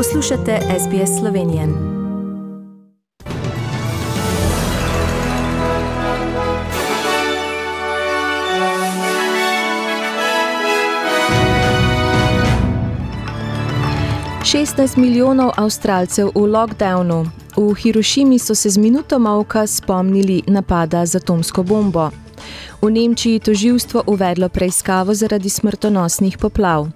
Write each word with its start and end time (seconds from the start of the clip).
Poslušate 0.00 0.58
SBS 0.78 1.18
Slovenijo. 1.20 1.62
Šestnajst 14.44 14.96
milijonov 14.96 15.50
Avstralcev 15.56 16.28
v 16.34 16.38
lockdownu. 16.38 17.26
V 17.56 17.74
Hirošimi 17.82 18.38
so 18.38 18.54
se 18.54 18.70
z 18.70 18.78
minuto 18.78 19.18
malka 19.18 19.66
spomnili 19.66 20.42
napada 20.46 21.06
z 21.06 21.16
atomsko 21.16 21.62
bombo. 21.62 22.10
V 22.82 22.90
Nemčiji 22.90 23.40
toživstvo 23.40 24.02
uvedlo 24.06 24.48
preiskavo 24.48 25.14
zaradi 25.14 25.50
smrtonosnih 25.50 26.38
poplav. 26.38 26.88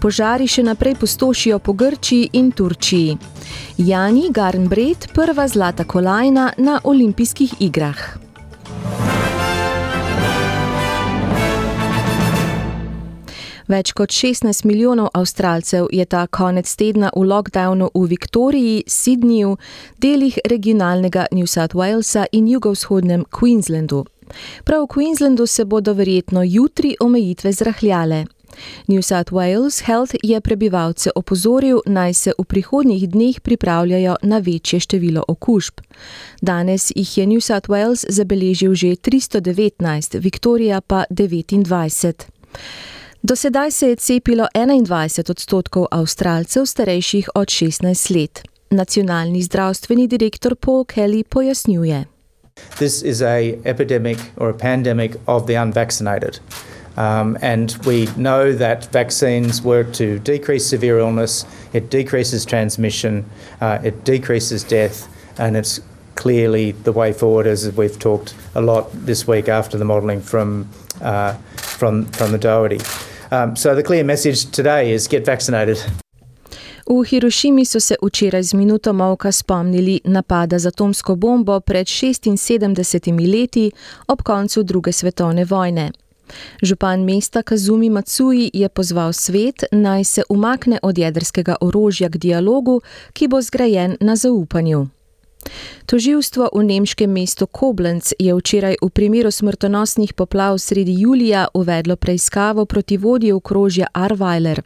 Požari 0.00 0.46
še 0.46 0.62
naprej 0.62 0.94
postošijo 1.00 1.58
po 1.58 1.72
Grčiji 1.72 2.30
in 2.32 2.52
Turčiji. 2.52 3.18
Jani 3.78 4.28
Garnbret, 4.30 5.08
prva 5.14 5.48
zlata 5.48 5.84
kolajna 5.84 6.52
na 6.58 6.80
olimpijskih 6.84 7.58
igrah. 7.60 8.24
Več 13.64 13.94
kot 13.96 14.12
16 14.12 14.66
milijonov 14.68 15.08
Avstralcev 15.16 15.86
je 15.92 16.04
ta 16.04 16.26
konec 16.28 16.68
tedna 16.76 17.08
v 17.16 17.24
lockdownu 17.24 17.88
v 17.94 18.02
Viktoriji, 18.12 18.84
Sydneyju, 18.84 19.56
delih 20.04 20.36
regionalnega 20.44 21.26
New 21.32 21.48
South 21.48 21.72
Walesa 21.72 22.26
in 22.32 22.44
jugovzhodnem 22.48 23.24
Queenslandu. 23.32 24.04
Prav 24.64 24.82
v 24.82 24.86
Queenslandu 24.94 25.46
se 25.46 25.64
bodo 25.64 25.92
verjetno 25.92 26.42
jutri 26.42 26.96
omejitve 27.00 27.52
zrahljale. 27.52 28.24
New 28.86 29.02
South 29.02 29.32
Wales 29.32 29.82
Health 29.84 30.14
je 30.22 30.40
prebivalce 30.40 31.10
opozoril, 31.14 31.80
naj 31.86 32.14
se 32.14 32.32
v 32.38 32.44
prihodnjih 32.44 33.08
dneh 33.08 33.40
pripravljajo 33.40 34.16
na 34.22 34.38
večje 34.38 34.80
število 34.80 35.24
okužb. 35.28 35.80
Danes 36.42 36.92
jih 36.96 37.18
je 37.18 37.26
New 37.26 37.40
South 37.40 37.68
Wales 37.68 38.04
zabeležil 38.08 38.74
že 38.74 38.96
319, 38.96 40.18
Viktorija 40.18 40.80
pa 40.80 41.04
29. 41.10 42.24
Do 43.22 43.36
sedaj 43.36 43.70
se 43.70 43.88
je 43.88 43.96
cepilo 43.96 44.46
21 44.54 45.30
odstotkov 45.30 45.86
Avstralcev 45.90 46.66
starejših 46.66 47.28
od 47.34 47.48
16 47.48 48.16
let. 48.16 48.42
Nacionalni 48.70 49.42
zdravstveni 49.42 50.08
direktor 50.08 50.56
Paul 50.56 50.84
Kelly 50.84 51.24
pojasnjuje. 51.24 52.13
This 52.78 53.02
is 53.02 53.22
a 53.22 53.60
epidemic 53.64 54.18
or 54.36 54.50
a 54.50 54.54
pandemic 54.54 55.16
of 55.28 55.46
the 55.46 55.54
unvaccinated. 55.54 56.40
Um, 56.96 57.38
and 57.40 57.76
we 57.86 58.06
know 58.16 58.52
that 58.52 58.86
vaccines 58.86 59.62
work 59.62 59.92
to 59.94 60.18
decrease 60.20 60.66
severe 60.66 60.98
illness, 60.98 61.44
it 61.72 61.90
decreases 61.90 62.44
transmission, 62.44 63.28
uh, 63.60 63.78
it 63.82 64.04
decreases 64.04 64.62
death, 64.64 65.08
and 65.38 65.56
it's 65.56 65.80
clearly 66.14 66.72
the 66.72 66.92
way 66.92 67.12
forward, 67.12 67.46
as 67.46 67.70
we've 67.72 67.98
talked 67.98 68.34
a 68.54 68.60
lot 68.60 68.90
this 68.92 69.26
week 69.26 69.48
after 69.48 69.76
the 69.76 69.84
modelling 69.84 70.20
from, 70.20 70.68
uh, 71.00 71.34
from, 71.56 72.06
from 72.06 72.32
the 72.32 72.38
Doherty. 72.38 72.80
Um, 73.30 73.56
so 73.56 73.74
the 73.74 73.82
clear 73.82 74.04
message 74.04 74.50
today 74.50 74.92
is 74.92 75.08
get 75.08 75.24
vaccinated. 75.24 75.82
V 76.86 77.04
Hirošimi 77.04 77.64
so 77.64 77.80
se 77.80 77.96
včeraj 78.02 78.42
z 78.42 78.54
minuto 78.54 78.92
molka 78.92 79.32
spomnili 79.32 80.00
napada 80.04 80.58
z 80.58 80.66
atomsko 80.66 81.16
bombo 81.16 81.60
pred 81.60 81.86
76 81.86 83.32
leti 83.32 83.70
ob 84.06 84.22
koncu 84.22 84.62
druge 84.62 84.92
svetovne 84.92 85.44
vojne. 85.44 85.92
Župan 86.62 87.04
mesta 87.04 87.42
Kazumi 87.42 87.90
Matsui 87.90 88.50
je 88.52 88.68
pozval 88.68 89.12
svet 89.12 89.64
naj 89.72 90.04
se 90.04 90.22
umakne 90.28 90.78
od 90.82 90.98
jedrskega 90.98 91.56
orožja 91.60 92.08
k 92.08 92.18
dialogu, 92.18 92.80
ki 93.12 93.28
bo 93.28 93.42
zgrajen 93.42 93.96
na 94.00 94.16
zaupanju. 94.16 94.86
Toživstvo 95.86 96.48
v 96.54 96.62
nemškem 96.64 97.10
mestu 97.10 97.46
Koblenc 97.46 98.12
je 98.18 98.34
včeraj 98.34 98.76
v 98.82 98.88
primeru 98.90 99.30
smrtonosnih 99.30 100.12
poplav 100.12 100.58
sredi 100.58 100.94
julija 100.98 101.48
uvedlo 101.54 101.96
preiskavo 101.96 102.64
proti 102.64 102.96
vodji 102.96 103.32
okrožja 103.32 103.86
Arweiler. 103.94 104.62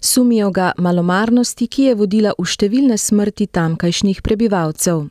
Sumijo 0.00 0.50
ga 0.50 0.72
malomarnosti, 0.78 1.66
ki 1.66 1.82
je 1.82 1.94
vodila 1.94 2.32
v 2.38 2.44
številne 2.44 2.98
smrti 2.98 3.46
tamkajšnjih 3.46 4.22
prebivalcev. 4.22 5.08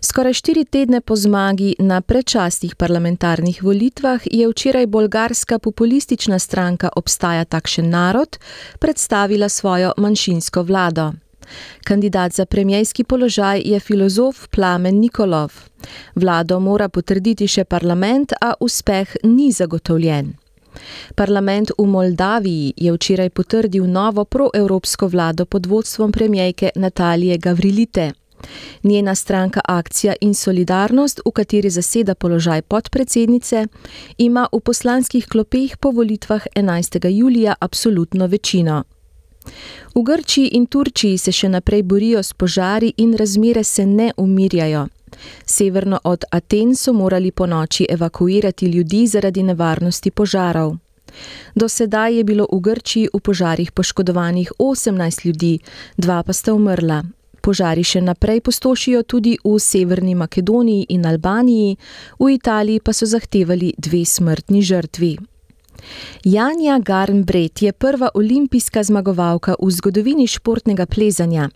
Skoraj 0.00 0.34
štiri 0.40 0.64
tedne 0.64 1.00
po 1.00 1.16
zmagi 1.16 1.74
na 1.78 2.00
predčasnih 2.00 2.76
parlamentarnih 2.76 3.62
volitvah 3.62 4.20
je 4.24 4.48
včeraj 4.48 4.86
bolgarska 4.86 5.58
populistična 5.58 6.38
stranka 6.38 6.88
Obstaja 6.96 7.44
takšen 7.44 7.90
narod 7.90 8.38
predstavila 8.78 9.48
svojo 9.48 9.92
manjšinsko 9.96 10.62
vlado. 10.62 11.12
Kandidat 11.84 12.32
za 12.32 12.46
premijski 12.46 13.04
položaj 13.04 13.62
je 13.64 13.80
filozof 13.80 14.48
Plamen 14.48 15.00
Nikolov. 15.00 15.52
Vlado 16.14 16.60
mora 16.60 16.88
potrditi 16.88 17.48
še 17.48 17.64
parlament, 17.64 18.32
a 18.40 18.54
uspeh 18.60 19.16
ni 19.24 19.52
zagotovljen. 19.52 20.34
Parlament 21.14 21.70
v 21.78 21.86
Moldaviji 21.86 22.72
je 22.76 22.92
včeraj 22.92 23.30
potrdil 23.30 23.86
novo 23.86 24.24
proevropsko 24.24 25.08
vlado 25.08 25.44
pod 25.44 25.66
vodstvom 25.66 26.12
premijejke 26.12 26.70
Natalije 26.76 27.38
Gavrilite. 27.38 28.12
Njena 28.82 29.14
stranka 29.14 29.60
Akcija 29.64 30.14
in 30.20 30.34
Solidarnost, 30.34 31.20
v 31.26 31.30
kateri 31.30 31.70
zaseda 31.70 32.14
položaj 32.14 32.62
podpredsednice, 32.62 33.66
ima 34.18 34.46
v 34.52 34.60
poslanskih 34.60 35.26
klopeh 35.26 35.76
po 35.76 35.90
volitvah 35.90 36.46
11. 36.56 37.08
julija 37.08 37.54
absolutno 37.60 38.26
večino. 38.26 38.84
V 39.94 40.02
Grčiji 40.02 40.46
in 40.46 40.66
Turčiji 40.66 41.18
se 41.18 41.32
še 41.32 41.48
naprej 41.48 41.82
borijo 41.82 42.22
s 42.22 42.32
požari 42.32 42.92
in 42.96 43.16
razmere 43.16 43.64
se 43.64 43.86
ne 43.86 44.12
umirjajo. 44.16 44.86
Severno 45.44 45.98
od 46.04 46.24
Aten 46.30 46.76
so 46.76 46.92
morali 46.92 47.30
po 47.30 47.46
noči 47.46 47.86
evakuirati 47.90 48.66
ljudi 48.66 49.06
zaradi 49.06 49.42
nevarnosti 49.42 50.10
požarov. 50.10 50.76
Do 51.54 51.68
sedaj 51.68 52.16
je 52.16 52.24
bilo 52.24 52.46
v 52.52 52.60
Grčiji 52.60 53.08
v 53.14 53.20
požarih 53.20 53.72
poškodovanih 53.72 54.52
18 54.58 55.26
ljudi, 55.26 55.58
dva 55.96 56.22
pa 56.22 56.32
sta 56.32 56.54
umrla. 56.54 57.02
Požari 57.40 57.82
še 57.84 58.02
naprej 58.04 58.40
postošijo 58.44 59.02
tudi 59.02 59.38
v 59.44 59.58
Severni 59.58 60.14
Makedoniji 60.14 60.86
in 60.88 61.06
Albaniji, 61.06 61.76
v 62.20 62.30
Italiji 62.36 62.80
pa 62.84 62.92
so 62.92 63.06
zahtevali 63.06 63.72
dve 63.78 64.04
smrtni 64.04 64.62
žrtvi. 64.62 65.16
Janja 66.24 66.78
Garnbret 66.78 67.62
je 67.62 67.72
prva 67.72 68.08
olimpijska 68.14 68.82
zmagovalka 68.82 69.54
v 69.62 69.70
zgodovini 69.70 70.26
športnega 70.26 70.86
plezanja. 70.86 71.48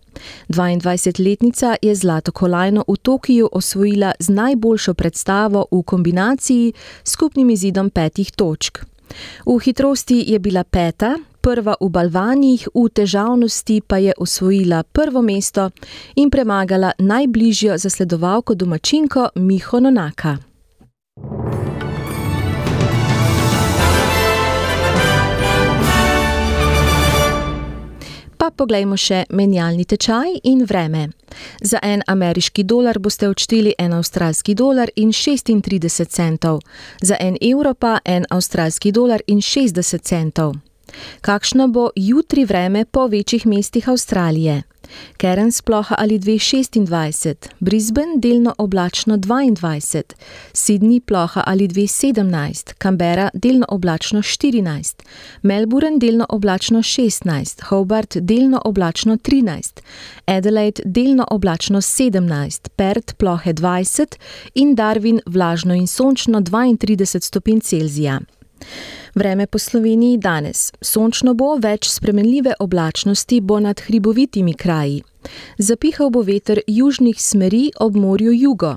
22-letnica 0.49 1.77
je 1.83 1.95
zlato 1.95 2.33
kolajno 2.33 2.85
v 2.89 2.97
Tokiu 2.97 3.49
osvojila 3.53 4.13
z 4.19 4.29
najboljšo 4.29 4.95
predstavo 4.95 5.67
v 5.71 5.83
kombinaciji 5.83 6.73
s 7.05 7.11
skupnim 7.11 7.51
izidom 7.51 7.91
petih 7.91 8.33
točk. 8.33 8.79
V 9.47 9.59
hitrosti 9.59 10.25
je 10.27 10.39
bila 10.39 10.65
peta, 10.65 11.17
prva 11.41 11.77
v 11.81 11.89
balvanjih, 11.89 12.69
v 12.75 12.89
težavnosti 12.89 13.83
pa 13.87 13.99
je 13.99 14.13
osvojila 14.19 14.83
prvo 14.83 15.23
mesto 15.23 15.71
in 16.17 16.31
premagala 16.31 16.93
najbližjo 16.99 17.79
zasledovalko 17.79 18.55
domačinko 18.55 19.29
Miho 19.37 19.81
Nonaka. 19.81 20.54
Poglejmo 28.57 28.97
še 28.97 29.25
menjalni 29.31 29.85
tečaj 29.85 30.41
in 30.43 30.65
vreme. 30.65 31.09
Za 31.61 31.79
en 31.83 32.03
ameriški 32.07 32.65
dolar 32.65 32.99
boste 32.99 33.29
odšteli 33.29 33.75
en 33.79 33.93
avstralski 33.93 34.55
dolar 34.55 34.91
in 34.97 35.13
36 35.13 36.05
centov, 36.09 36.61
za 37.03 37.17
en 37.21 37.37
evro 37.41 37.75
pa 37.75 37.99
en 38.05 38.27
avstralski 38.31 38.93
dolar 38.93 39.23
in 39.27 39.41
60 39.41 40.03
centov. 40.03 40.55
Kakšno 41.21 41.69
bo 41.69 41.91
jutri 41.97 42.45
vreme 42.45 42.85
po 42.85 43.07
večjih 43.07 43.47
mestih 43.47 43.89
Avstralije? 43.89 44.63
Cairns 45.17 45.63
ploha 45.63 45.95
ali 45.99 46.19
226, 46.19 47.49
Brisbane 47.61 48.17
delno 48.17 48.55
oblačno 48.59 49.17
22, 49.17 50.03
Sydney 50.53 51.01
ploha 51.01 51.43
ali 51.47 51.69
217, 51.69 52.75
Canberra 52.83 53.31
delno 53.35 53.67
oblačno 53.69 54.23
14, 54.23 55.03
Melbourne 55.43 55.99
delno 55.99 56.27
oblačno 56.29 56.79
16, 56.79 57.63
Hobart 57.65 58.17
delno 58.17 58.61
oblačno 58.65 59.17
13, 59.17 59.81
Adelaide 60.27 60.83
delno 60.85 61.27
oblačno 61.31 61.81
17, 61.81 62.69
Perth 62.77 63.15
plohe 63.15 63.53
20 63.53 64.17
in 64.55 64.77
Darwin 64.77 65.21
vlažno 65.27 65.75
in 65.75 65.87
sončno 65.87 66.41
32 66.41 67.21
stopinj 67.21 67.61
Celzija. 67.61 68.21
Vreme 69.15 69.47
po 69.47 69.59
Sloveniji 69.59 70.19
danes. 70.19 70.73
Sončno 70.81 71.35
bo, 71.35 71.55
več 71.63 71.89
spremenljive 71.89 72.55
oblačnosti 72.61 73.41
bo 73.41 73.61
nad 73.61 73.81
hribovitimi 73.81 74.55
kraji. 74.55 75.03
Zapihal 75.59 76.11
bo 76.11 76.23
veter 76.23 76.61
južnih 76.67 77.23
smeri 77.23 77.71
ob 77.81 77.97
morju 77.97 78.33
jugo. 78.33 78.77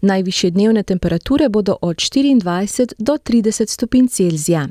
Najviše 0.00 0.50
dnevne 0.50 0.82
temperature 0.82 1.48
bodo 1.48 1.76
od 1.80 1.96
24 1.96 2.94
do 2.98 3.12
30 3.12 3.68
stopinj 3.68 4.08
Celzija. 4.08 4.68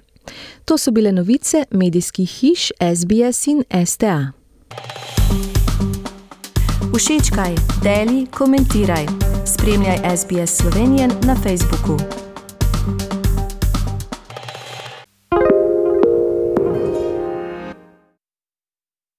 To 0.65 0.77
so 0.77 0.91
bile 0.91 1.11
novice 1.11 1.65
medijskih 1.71 2.29
hiš 2.29 2.71
SBS 2.95 3.47
in 3.47 3.63
STA. 3.85 4.31
Všečkaj, 6.97 7.55
deli, 7.83 8.25
komentiraj. 8.25 9.05
Spremljaj 9.45 10.17
SBS 10.17 10.57
Slovenijo 10.57 11.07
na 11.07 11.35
Facebooku. 11.35 12.22